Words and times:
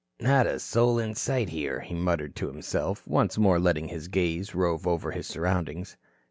"Not 0.19 0.47
a 0.47 0.57
soul 0.59 0.97
in 0.97 1.13
sight 1.13 1.49
here," 1.49 1.81
he 1.81 1.93
muttered 1.93 2.35
to 2.37 2.47
himself, 2.47 3.07
once 3.07 3.37
more 3.37 3.59
letting 3.59 3.89
his 3.89 4.07
gaze 4.07 4.55
rove 4.55 4.87
over 4.87 5.11
his 5.11 5.27
surroundings. 5.27 5.95